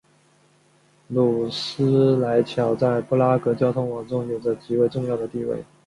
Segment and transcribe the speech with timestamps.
[1.09, 5.63] 努斯莱桥在布拉格交通网中有着极为重要的地位。